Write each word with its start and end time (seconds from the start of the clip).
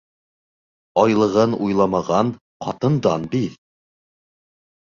Айлығын 1.01 1.53
уйламаған 1.67 2.33
ҡатындан 2.67 3.29
биҙ. 3.37 3.61